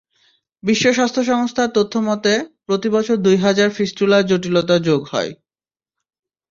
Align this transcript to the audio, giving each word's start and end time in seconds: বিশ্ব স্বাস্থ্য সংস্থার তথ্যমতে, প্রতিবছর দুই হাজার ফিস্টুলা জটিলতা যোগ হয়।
বিশ্ব 0.63 0.85
স্বাস্থ্য 0.93 1.21
সংস্থার 1.23 1.69
তথ্যমতে, 1.73 2.33
প্রতিবছর 2.65 3.17
দুই 3.17 3.37
হাজার 3.37 3.69
ফিস্টুলা 3.69 4.17
জটিলতা 4.21 4.75
যোগ 4.87 5.01
হয়। 5.11 5.31